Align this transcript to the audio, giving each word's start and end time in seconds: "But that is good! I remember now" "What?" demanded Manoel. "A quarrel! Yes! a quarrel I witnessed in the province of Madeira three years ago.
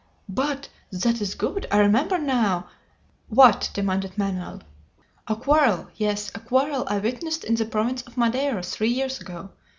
"But 0.29 0.67
that 0.91 1.21
is 1.21 1.35
good! 1.35 1.67
I 1.69 1.77
remember 1.77 2.17
now" 2.17 2.67
"What?" 3.39 3.69
demanded 3.71 4.17
Manoel. 4.17 4.61
"A 5.27 5.35
quarrel! 5.35 5.89
Yes! 5.95 6.31
a 6.33 6.39
quarrel 6.39 6.85
I 6.87 6.97
witnessed 6.97 7.43
in 7.43 7.53
the 7.53 7.65
province 7.65 8.01
of 8.01 8.17
Madeira 8.17 8.63
three 8.63 8.89
years 8.89 9.21
ago. 9.21 9.51